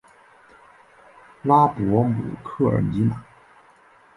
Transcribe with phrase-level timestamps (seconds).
[1.43, 3.21] 拉博姆科尔尼朗。